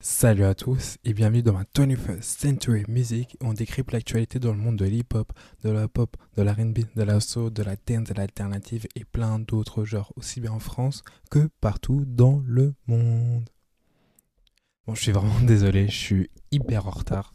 [0.00, 4.52] Salut à tous et bienvenue dans ma 21st Century Music où on décrypte l'actualité dans
[4.52, 5.32] le monde de l'hip-hop,
[5.64, 9.04] de la pop, de la R&B, de la soul, de la dance, de l'alternative et
[9.04, 13.50] plein d'autres genres aussi bien en France que partout dans le monde.
[14.86, 17.32] Bon, je suis vraiment désolé, je suis hyper en retard.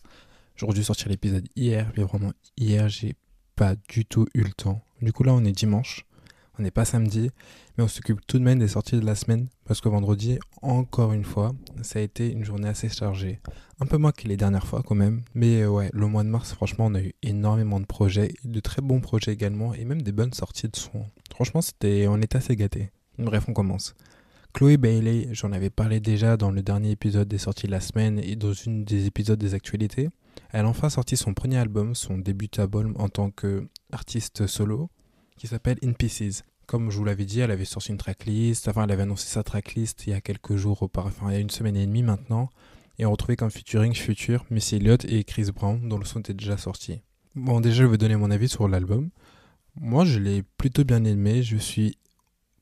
[0.56, 3.18] J'aurais dû sortir l'épisode hier, mais vraiment hier, j'ai
[3.58, 4.82] pas du tout eu le temps.
[5.02, 6.06] Du coup là, on est dimanche.
[6.60, 7.32] On n'est pas samedi,
[7.78, 11.12] mais on s'occupe tout de même des sorties de la semaine parce que vendredi, encore
[11.12, 13.40] une fois, ça a été une journée assez chargée.
[13.80, 16.30] Un peu moins que les dernières fois quand même, mais euh, ouais, le mois de
[16.30, 20.04] mars, franchement, on a eu énormément de projets, de très bons projets également, et même
[20.04, 21.06] des bonnes sorties de son.
[21.34, 22.92] Franchement, c'était, on était assez gâtés.
[23.18, 23.96] Bref, on commence.
[24.54, 28.20] Chloé Bailey, j'en avais parlé déjà dans le dernier épisode des sorties de la semaine
[28.20, 30.10] et dans une des épisodes des actualités.
[30.52, 34.92] Elle a enfin sorti son premier album, son début album en tant qu'artiste solo,
[35.38, 36.44] qui s'appelle In Pieces.
[36.66, 39.44] Comme je vous l'avais dit, elle avait sorti une tracklist, enfin elle avait annoncé sa
[39.44, 42.50] tracklist il y a quelques jours enfin il y a une semaine et demie maintenant,
[43.00, 46.34] et on retrouvait comme featuring Future, Missy Elliott et Chris Brown, dont le son était
[46.34, 47.02] déjà sorti.
[47.36, 49.10] Bon, déjà je vais donner mon avis sur l'album.
[49.76, 51.98] Moi je l'ai plutôt bien aimé, je suis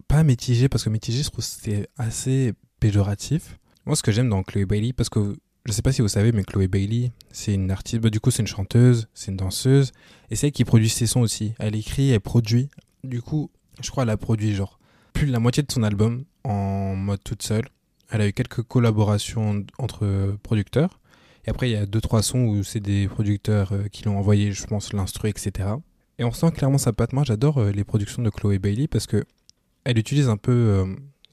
[0.08, 3.60] pas mitigé, parce que mitigé je trouve c'était assez péjoratif.
[3.86, 6.32] Moi ce que j'aime dans Chloé Bailey, parce que je sais pas si vous savez,
[6.32, 9.92] mais Chloé Bailey, c'est une artiste, bah, du coup c'est une chanteuse, c'est une danseuse,
[10.30, 11.54] et c'est elle qui produit ses sons aussi.
[11.60, 12.70] Elle écrit, elle produit.
[13.04, 13.52] Du coup,
[13.82, 14.80] je crois, elle a produit genre
[15.14, 17.68] plus de la moitié de son album en mode toute seule.
[18.10, 21.00] Elle a eu quelques collaborations entre producteurs.
[21.46, 24.18] Et après, il y a deux trois sons où c'est des producteurs euh, qui l'ont
[24.18, 25.70] envoyé, je pense, l'instru, etc.
[26.20, 27.14] Et on sent clairement sa patte.
[27.14, 29.24] Moi, j'adore euh, les productions de Chloé Bailey parce que
[29.84, 30.86] elle utilise un peu, euh,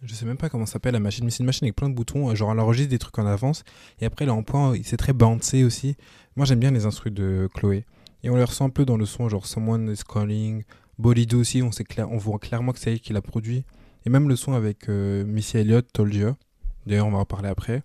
[0.03, 1.89] je sais même pas comment ça s'appelle la machine, mais c'est une machine avec plein
[1.89, 2.35] de boutons.
[2.35, 3.65] Genre, elle enregistre des trucs en avance.
[4.01, 5.97] Et après, elle point, c'est très bouncy aussi.
[6.37, 7.85] Moi, j'aime bien les instrus de Chloé.
[8.23, 10.65] Et on les ressent un peu dans le son, genre Someone is Calling,
[10.99, 11.71] Bolido aussi, on,
[12.11, 13.65] on voit clairement que c'est elle qui l'a produit.
[14.05, 16.35] Et même le son avec euh, Missy Elliott, Told You.
[16.87, 17.83] D'ailleurs, on va en parler après.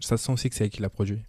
[0.00, 1.22] Ça sent aussi que c'est elle qui l'a produit.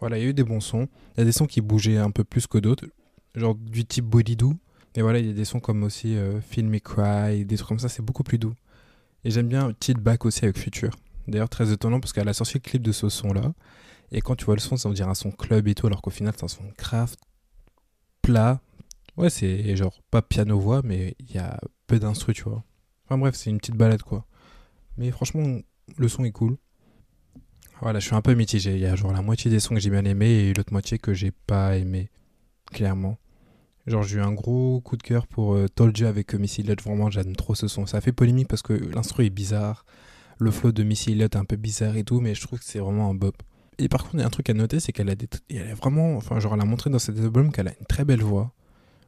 [0.00, 0.88] Voilà, il y a eu des bons sons.
[1.16, 2.86] Il y a des sons qui bougeaient un peu plus que d'autres,
[3.34, 4.56] genre du type Bolidou.
[4.96, 7.68] Et voilà, il y a des sons comme aussi euh, Feel Me Cry, des trucs
[7.68, 8.54] comme ça, c'est beaucoup plus doux.
[9.24, 10.94] Et j'aime bien Tit Back aussi avec Future.
[11.26, 13.52] D'ailleurs, très étonnant parce qu'elle a sorti le clip de ce son-là.
[14.12, 16.02] Et quand tu vois le son, ça veut dire un son club et tout, alors
[16.02, 17.18] qu'au final, c'est un son craft,
[18.22, 18.60] plat,
[19.16, 22.64] Ouais, c'est genre pas piano-voix, mais il y a peu d'instru, tu vois.
[23.04, 24.26] Enfin bref, c'est une petite balade, quoi.
[24.96, 25.60] Mais franchement,
[25.96, 26.56] le son est cool.
[27.80, 28.72] Voilà, je suis un peu mitigé.
[28.72, 30.98] Il y a genre la moitié des sons que j'ai bien aimé et l'autre moitié
[30.98, 32.10] que j'ai pas aimé,
[32.72, 33.18] clairement.
[33.86, 36.82] Genre, j'ai eu un gros coup de cœur pour euh, You avec euh, Missy Elliott.
[36.82, 37.86] Vraiment, j'aime trop ce son.
[37.86, 39.84] Ça fait polémique parce que l'instru est bizarre.
[40.38, 42.64] Le flow de Missy Elliott est un peu bizarre et tout, mais je trouve que
[42.64, 43.36] c'est vraiment un bop.
[43.78, 46.16] Et par contre, il y a un truc à noter, c'est qu'elle a vraiment.
[46.16, 48.52] Enfin, genre, elle a montré dans cet album qu'elle a une très belle voix.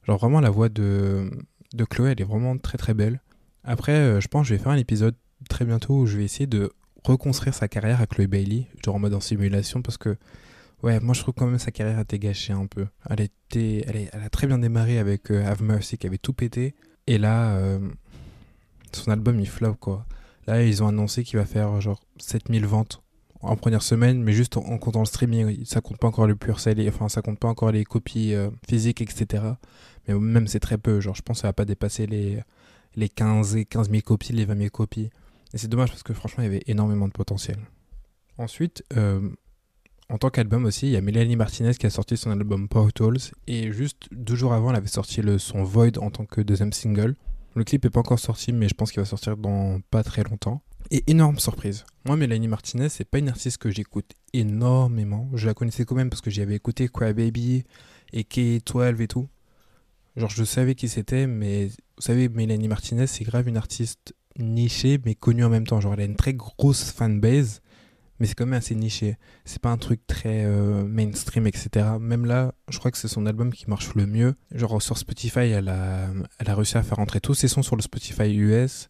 [0.07, 1.31] Genre vraiment la voix de,
[1.75, 3.21] de Chloé, elle est vraiment très très belle.
[3.65, 5.17] Après, euh, je pense que je vais faire un épisode
[5.49, 6.71] très bientôt où je vais essayer de
[7.05, 10.17] reconstruire sa carrière à Chloé Bailey, genre en mode en simulation, parce que
[10.83, 12.87] ouais, moi je trouve quand même sa carrière a été gâchée un peu.
[13.09, 16.33] Elle, était, elle, elle a très bien démarré avec euh, Have Mercy qui avait tout
[16.33, 16.75] pété,
[17.07, 17.79] et là, euh,
[18.93, 20.07] son album il flop quoi.
[20.47, 23.03] Là, ils ont annoncé qu'il va faire genre 7000 ventes
[23.43, 26.61] en première semaine, mais juste en, comptant le streaming, ça compte pas encore le pur
[26.61, 28.35] sale, enfin ça compte pas encore les copies
[28.69, 29.43] physiques, etc.
[30.09, 32.41] Mais même c'est très peu, genre je pense que ça va pas dépasser les,
[32.97, 35.11] les 15, 15 000 copies, les 20 000 copies.
[35.55, 37.59] Et c'est dommage parce que franchement il y avait énormément de potentiel.
[38.39, 39.31] Ensuite, euh,
[40.09, 43.33] en tant qu'album aussi, il y a Mélanie Martinez qui a sorti son album Portals
[43.47, 46.73] et juste deux jours avant elle avait sorti le son Void en tant que deuxième
[46.73, 47.17] single.
[47.55, 50.23] Le clip est pas encore sorti mais je pense qu'il va sortir dans pas très
[50.23, 50.63] longtemps.
[50.93, 51.85] Et énorme surprise.
[52.05, 55.29] Moi, Mélanie Martinez, c'est pas une artiste que j'écoute énormément.
[55.35, 57.65] Je la connaissais quand même parce que j'y avais écouté Cry Baby
[58.13, 59.29] et K12 et tout.
[60.17, 65.01] Genre, je savais qui c'était, mais vous savez, Mélanie Martinez, c'est grave une artiste nichée,
[65.05, 65.81] mais connue en même temps.
[65.81, 67.63] Genre, elle a une très grosse fanbase,
[68.19, 69.17] mais c'est quand même assez niché.
[69.45, 71.87] C'est pas un truc très euh, mainstream, etc.
[72.01, 74.35] Même là, je crois que c'est son album qui marche le mieux.
[74.55, 76.09] Genre, sur Spotify, elle a,
[76.41, 78.89] réussi à faire entrer tous ses sons sur le Spotify US.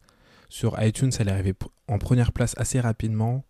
[0.49, 1.55] Sur iTunes, elle est arrivée
[1.89, 3.45] en première place assez rapidement.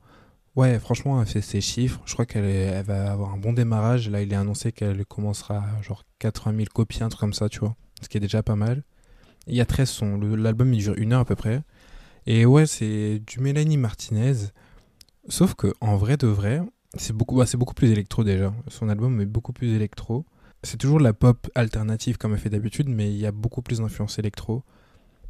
[0.55, 2.01] Ouais, franchement, elle fait ses chiffres.
[2.07, 4.09] Je crois qu'elle va avoir un bon démarrage.
[4.09, 7.59] Là, il est annoncé qu'elle commencera genre 80 000 copies, un truc comme ça, tu
[7.59, 7.77] vois.
[8.01, 8.83] Ce qui est déjà pas mal.
[9.47, 10.19] Il y a 13 sons.
[10.19, 11.63] L'album, il dure une heure à peu près.
[12.27, 14.35] Et ouais, c'est du Mélanie Martinez.
[15.29, 16.61] Sauf que, en vrai de vrai,
[16.95, 18.53] c'est beaucoup, bah, c'est beaucoup plus électro déjà.
[18.69, 20.25] Son album est beaucoup plus électro.
[20.63, 23.79] C'est toujours la pop alternative comme elle fait d'habitude, mais il y a beaucoup plus
[23.79, 24.63] d'influence électro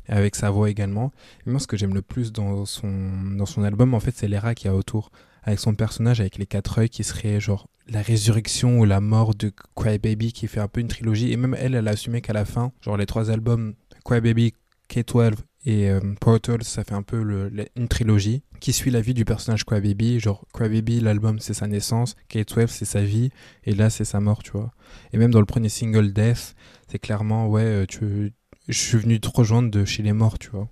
[0.08, 1.12] avec sa voix également.
[1.46, 4.28] Et moi, ce que j'aime le plus dans son, dans son album, en fait, c'est
[4.28, 5.10] l'era qu'il y a autour.
[5.43, 9.34] Avec son personnage, avec les quatre œils qui serait genre la résurrection ou la mort
[9.34, 11.32] de Cry Baby qui fait un peu une trilogie.
[11.32, 14.54] Et même elle, elle a assumé qu'à la fin, genre les trois albums, Cry Baby,
[14.90, 15.34] K12
[15.66, 19.64] Et euh, Portal, ça fait un peu une trilogie qui suit la vie du personnage
[19.64, 20.20] Crybaby.
[20.20, 22.14] Genre, Crybaby, l'album, c'est sa naissance.
[22.28, 23.30] Kate Webb, c'est sa vie.
[23.64, 24.70] Et là, c'est sa mort, tu vois.
[25.12, 26.54] Et même dans le premier single, Death,
[26.88, 28.32] c'est clairement, ouais, euh, tu,
[28.68, 30.68] je suis venu te rejoindre de chez les morts, tu vois.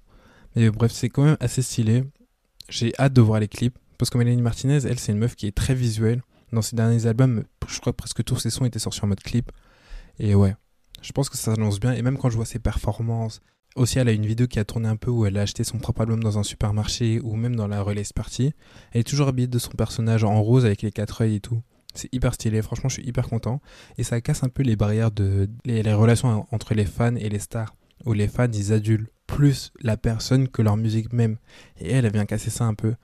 [0.54, 2.04] Mais bref, c'est quand même assez stylé.
[2.68, 3.76] J'ai hâte de voir les clips.
[3.98, 6.22] Parce que Mélanie Martinez, elle, c'est une meuf qui est très visuelle.
[6.52, 9.20] Dans ses derniers albums, je crois que presque tous ses sons étaient sortis en mode
[9.20, 9.50] clip.
[10.20, 10.54] Et ouais,
[11.02, 11.94] je pense que ça s'annonce bien.
[11.94, 13.40] Et même quand je vois ses performances,
[13.76, 15.78] aussi elle a une vidéo qui a tourné un peu où elle a acheté son
[15.78, 18.52] propre album dans un supermarché ou même dans la release party.
[18.92, 21.60] Elle est toujours habillée de son personnage en rose avec les quatre œils et tout.
[21.94, 23.60] C'est hyper stylé, franchement je suis hyper content.
[23.98, 27.38] Et ça casse un peu les barrières de les, relations entre les fans et les
[27.38, 27.74] stars.
[28.04, 31.38] Où les fans ils adulent plus la personne que leur musique même.
[31.78, 32.94] Et elle, elle vient casser ça un peu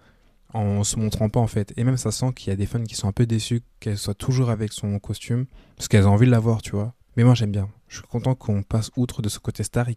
[0.53, 1.73] en se montrant pas en fait.
[1.77, 3.99] Et même ça sent qu'il y a des fans qui sont un peu déçus qu'elle
[3.99, 5.47] soit toujours avec son costume
[5.77, 6.95] parce qu'elles ont envie de la voir, tu vois.
[7.17, 7.69] Mais moi j'aime bien.
[7.89, 9.95] Je suis content qu'on passe outre de ce côté star et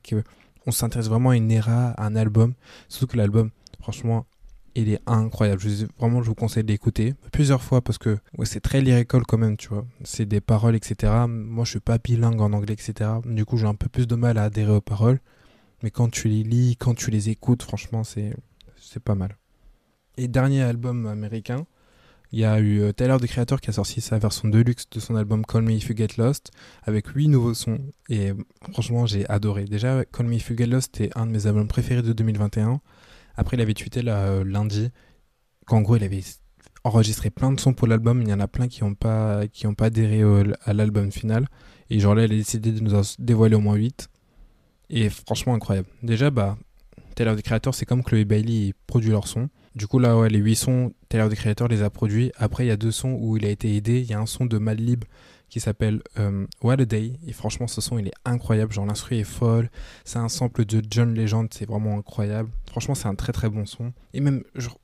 [0.64, 2.54] qu'on s'intéresse vraiment à une era, à un album.
[2.88, 3.50] Surtout que l'album,
[3.80, 4.26] franchement,
[4.76, 5.62] il est incroyable.
[6.00, 9.68] Vraiment, je vous conseille d'écouter plusieurs fois parce que c'est très lyrical quand même, tu
[9.68, 9.86] vois.
[10.04, 11.14] C'est des paroles, etc.
[11.28, 13.12] Moi, je suis pas bilingue en anglais, etc.
[13.26, 15.20] Du coup, j'ai un peu plus de mal à adhérer aux paroles.
[15.84, 18.34] Mais quand tu les lis, quand tu les écoutes, franchement, c'est
[19.04, 19.38] pas mal.
[20.18, 21.66] Et dernier album américain,
[22.34, 25.00] il y a eu euh, Tyler the Creator qui a sorti sa version deluxe de
[25.00, 26.52] son album Call Me If You Get Lost
[26.82, 27.78] avec 8 nouveaux sons
[28.10, 28.32] et
[28.72, 29.66] franchement j'ai adoré.
[29.66, 32.82] Déjà Call Me If You Get Lost est un de mes albums préférés de 2021.
[33.36, 34.90] Après il avait tweeté là, euh, lundi
[35.68, 36.24] qu'en gros il avait
[36.84, 39.44] enregistré plein de sons pour l'album, il y en a plein qui n'ont pas,
[39.80, 40.24] adhéré
[40.66, 41.48] à l'album final
[41.92, 44.10] et genre là il a décidé de nous en dévoiler au moins 8
[44.90, 45.88] et franchement incroyable.
[46.02, 46.58] Déjà bah
[47.16, 50.40] Tyler the Creator c'est comme Chloé Bailey produit leurs sons du coup, là, ouais, les
[50.40, 52.32] 8 sons, Taylor the Creator les a produits.
[52.38, 54.02] Après, il y a deux sons où il a été aidé.
[54.02, 55.04] Il y a un son de Madlib
[55.50, 57.14] qui s'appelle euh, What a Day.
[57.28, 58.72] Et franchement, ce son, il est incroyable.
[58.72, 59.70] Genre, l'instru est folle.
[60.06, 61.48] C'est un sample de John Legend.
[61.52, 62.50] C'est vraiment incroyable.
[62.70, 63.94] Franchement, c'est un très très bon son.
[64.14, 64.80] Et même, genre,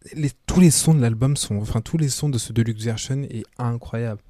[0.48, 1.58] tous les sons de l'album sont.
[1.58, 4.22] Enfin, tous les sons de ce Deluxe Version est incroyable.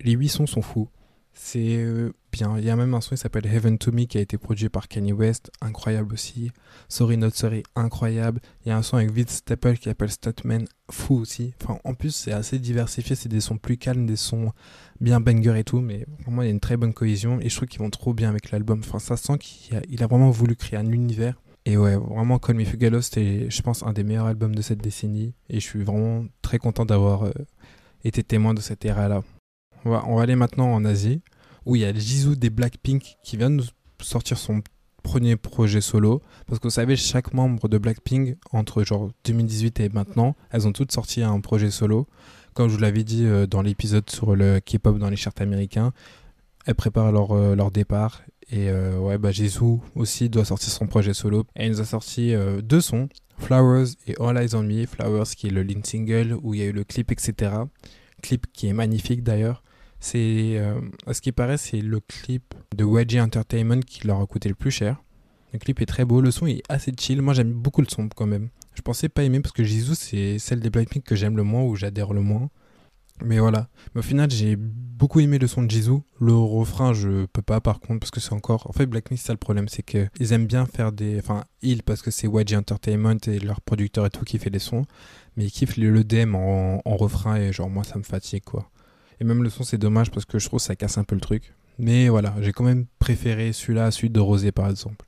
[0.00, 0.88] Les 8 sons sont fous.
[1.34, 4.20] C'est euh, Il y a même un son qui s'appelle Heaven to Me qui a
[4.20, 6.50] été produit par Kanye West, incroyable aussi.
[6.88, 8.40] Sorry Not Sorry, incroyable.
[8.64, 11.54] Il y a un son avec Vince Staple qui s'appelle Statman, fou aussi.
[11.62, 13.16] Enfin, en plus, c'est assez diversifié.
[13.16, 14.52] C'est des sons plus calmes, des sons
[15.00, 15.80] bien banger et tout.
[15.80, 18.12] Mais vraiment, il y a une très bonne cohésion et je trouve qu'ils vont trop
[18.12, 18.80] bien avec l'album.
[18.84, 21.40] Enfin, ça sent qu'il a, vraiment voulu créer un univers.
[21.64, 24.82] Et ouais, vraiment, Call Me Fugalo, c'était, je pense, un des meilleurs albums de cette
[24.82, 25.34] décennie.
[25.48, 27.32] Et je suis vraiment très content d'avoir euh,
[28.04, 29.22] été témoin de cette ère-là.
[29.84, 31.22] On va, aller maintenant en Asie,
[31.66, 33.62] où il y a Jisoo des Blackpink qui vient de
[34.00, 34.62] sortir son
[35.02, 36.22] premier projet solo.
[36.46, 40.72] Parce que vous savez, chaque membre de Blackpink, entre genre 2018 et maintenant, elles ont
[40.72, 42.06] toutes sorti un projet solo.
[42.54, 45.92] Comme je vous l'avais dit euh, dans l'épisode sur le K-pop dans les charts américains,
[46.64, 48.22] elles préparent leur, euh, leur départ.
[48.50, 51.44] Et euh, ouais, bah Jisoo aussi doit sortir son projet solo.
[51.54, 53.08] Elle nous a sorti deux sons,
[53.38, 54.86] Flowers et All Eyes on Me.
[54.86, 57.52] Flowers qui est le lead single où il y a eu le clip, etc.
[58.22, 59.62] Clip qui est magnifique d'ailleurs.
[60.00, 64.26] C'est, euh, à ce qui paraît, c'est le clip de Wedgie Entertainment qui leur a
[64.26, 65.02] coûté le plus cher.
[65.52, 67.22] Le clip est très beau, le son est assez chill.
[67.22, 68.50] Moi, j'aime beaucoup le son quand même.
[68.74, 71.62] Je pensais pas aimer parce que Jisoo, c'est celle des Blackpink que j'aime le moins
[71.62, 72.50] ou j'adhère le moins.
[73.24, 73.68] Mais voilà.
[73.94, 76.04] Mais au final, j'ai beaucoup aimé le son de Jisoo.
[76.20, 78.66] Le refrain, je peux pas par contre parce que c'est encore.
[78.68, 81.18] En fait, Blackpink, c'est ça le problème, c'est qu'ils aiment bien faire des.
[81.18, 84.58] Enfin, ils parce que c'est Wedgie Entertainment et leur producteur et tout qui fait les
[84.58, 84.84] sons.
[85.36, 88.70] Mais ils kiffent le DM en, en refrain et genre, moi, ça me fatigue quoi.
[89.20, 91.14] Et même le son, c'est dommage parce que je trouve que ça casse un peu
[91.14, 91.54] le truc.
[91.78, 95.06] Mais voilà, j'ai quand même préféré celui-là à celui de Rosé par exemple.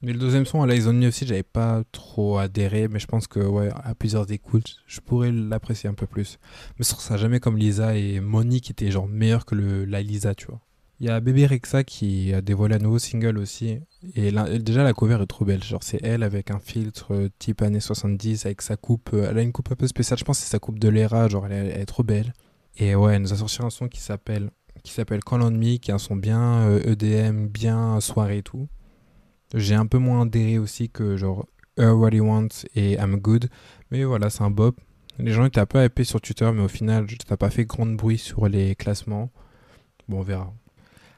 [0.00, 3.40] Mais le deuxième son, à Lies aussi, j'avais pas trop adhéré, mais je pense que
[3.70, 6.38] à plusieurs écoutes, je pourrais l'apprécier un peu plus.
[6.78, 9.84] Mais je trouve ça jamais comme Lisa et Monique qui étaient genre meilleurs que le,
[9.84, 10.60] la Lisa, tu vois.
[11.00, 13.78] Il y a Bébé Rexa qui a dévoilé un nouveau single aussi.
[14.16, 15.62] Et déjà, la cover est trop belle.
[15.62, 19.10] Genre, c'est elle avec un filtre type années 70, avec sa coupe.
[19.14, 20.18] Euh, elle a une coupe un peu spéciale.
[20.18, 21.28] Je pense que c'est sa coupe de l'ERA.
[21.28, 22.32] Genre, elle est trop belle.
[22.78, 24.50] Et ouais, elle nous a sorti un son qui s'appelle
[24.84, 28.38] qui s'appelle Call on Me, qui est un son bien EDM, euh, e bien soirée
[28.38, 28.68] et tout.
[29.54, 33.48] J'ai un peu moins adhéré aussi que genre Her What He Wants et I'm Good.
[33.90, 34.80] Mais voilà, c'est un bop.
[35.18, 37.86] Les gens étaient un peu hypés sur Twitter, mais au final, n'a pas fait grand
[37.86, 39.30] bruit sur les classements.
[40.08, 40.52] Bon, on verra.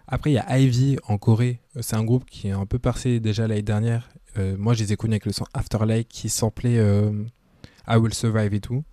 [0.06, 1.60] Après, il y a Ivy en Corée.
[1.80, 4.08] C'est un groupe qui est un peu passé déjà l'année dernière.
[4.38, 7.12] Euh, moi, je les ai connus avec le son Afterlight qui samplait euh,
[7.86, 8.84] I Will Survive et tout.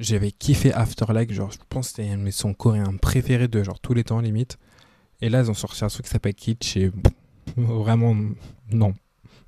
[0.00, 3.64] J'avais kiffé Afterlife, genre je pense que c'était un de mes sons coréens préférés de
[3.64, 4.56] genre tous les temps limite.
[5.20, 6.92] Et là ils ont sorti un truc qui s'appelle Kitsch et
[7.56, 8.16] vraiment
[8.70, 8.94] non.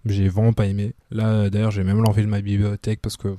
[0.05, 0.95] J'ai vraiment pas aimé.
[1.13, 3.37] Là d'ailleurs j'ai même l'envie de ma bibliothèque parce que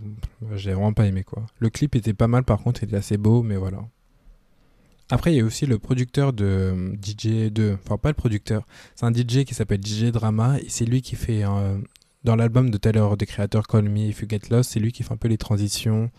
[0.56, 1.46] j'ai vraiment pas aimé quoi.
[1.60, 3.80] Le clip était pas mal par contre, il était assez beau mais voilà.
[5.10, 8.66] Après il y a aussi le producteur de DJ 2, enfin pas le producteur,
[8.96, 11.44] c'est un DJ qui s'appelle DJ Drama et c'est lui qui fait
[12.24, 15.04] dans l'album de Taylor, des créateurs Call Me If You Get Lost, c'est lui qui
[15.04, 16.10] fait un peu les transitions.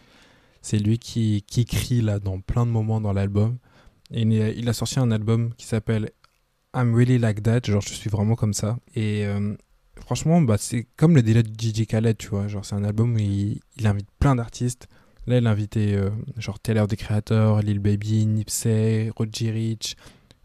[0.62, 3.59] C'est lui qui, qui crie là dans plein de moments dans l'album.
[4.12, 6.11] Et il a sorti un album qui s'appelle
[6.75, 8.78] I'm Really Like That, genre je suis vraiment comme ça.
[8.95, 9.54] Et euh,
[9.97, 12.49] franchement, bah, c'est comme le délai de Gigi Khaled, tu vois.
[12.49, 14.88] Genre c'est un album où il, invite plein d'artistes.
[15.26, 19.97] Là, il a invité euh, genre Taylor des créateurs, Lil Baby, Nipsey, Roger Rich,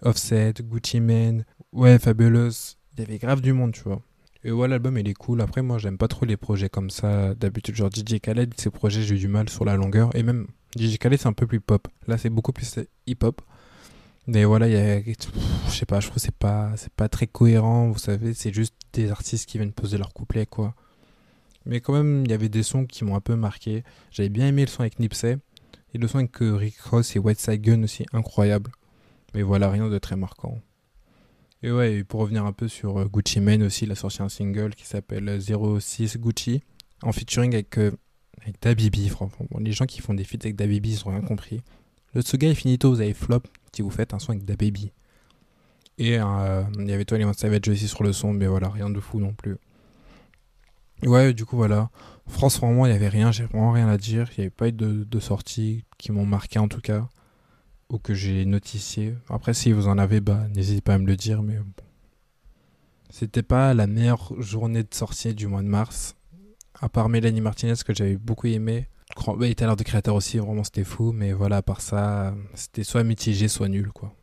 [0.02, 2.76] Offset, Gucci Mane, ouais, Fabulous.
[2.94, 4.02] Il y avait grave du monde, tu vois.
[4.48, 5.42] Et ouais, l'album il est cool.
[5.42, 7.36] Après, moi j'aime pas trop les projets comme ça.
[7.36, 10.16] D'habitude, genre DJ Khaled, ces projets j'ai du mal sur la longueur.
[10.16, 10.48] Et même
[10.80, 11.90] DJ Khaled, c'est un peu plus pop.
[12.08, 13.42] Là, c'est beaucoup plus hip-hop.
[14.26, 15.02] Mais voilà, il y a.
[15.02, 18.34] Je sais pas, je trouve c'est pas, très cohérent, vous savez.
[18.34, 20.76] C'est juste des artistes qui viennent poser leur couplet, quoi.
[21.66, 23.84] Mais quand même, il y avait des sons qui m'ont un peu marqué.
[24.12, 25.40] J'avais bien aimé le son avec Nipsey.
[25.94, 28.72] Et le son avec euh, Rick Ross et White Side Gun aussi, incroyable.
[29.34, 30.62] Mais voilà, rien de très marquant.
[31.64, 34.30] Et ouais, pour revenir un peu sur euh, Gucci Mane aussi, il a sorti un
[34.30, 36.62] single qui s'appelle 06 Gucci,
[37.02, 37.92] en featuring avec, euh,
[38.42, 39.48] avec Dabibi, franchement.
[39.60, 41.62] les gens qui font des feats avec Dabibi, ils ont rien compris.
[42.14, 43.42] Le Tsuga est finito, vous avez flop
[43.74, 44.92] si vous faites un son avec Dabibi.
[45.98, 49.00] Et euh, il y avait Tony Savage aussi sur le son, mais voilà, rien de
[49.00, 49.58] fou non plus.
[51.04, 51.90] Ouais, du coup, voilà.
[52.28, 54.30] France, vraiment, il n'y avait rien, j'ai vraiment rien à dire.
[54.38, 57.08] Il n'y avait pas eu de, de sorties qui m'ont marqué en tout cas
[57.90, 59.16] ou que j'ai notifié.
[59.30, 61.66] Après, si vous en avez, bah, n'hésitez pas à me le dire, mais bon.
[63.10, 66.16] C'était pas la meilleure journée de sortie du mois de mars.
[66.80, 68.88] À part Mélanie Martinez, que j'avais beaucoup aimé.
[69.40, 71.14] Il était à l'heure de créateur aussi, vraiment c'était fou.
[71.14, 74.14] Mais voilà, à part ça, c'était soit mitigé, soit nul, quoi.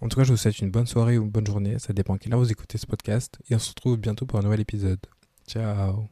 [0.00, 1.78] En tout cas, je vous souhaite une bonne soirée ou une bonne journée.
[1.78, 3.38] Ça dépend à quelle heure vous écoutez ce podcast.
[3.50, 5.00] Et on se retrouve bientôt pour un nouvel épisode.
[5.48, 6.08] Ciao